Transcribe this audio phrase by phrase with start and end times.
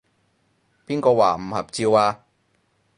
[0.03, 0.03] 邊
[0.99, 2.25] 個話唔合照啊？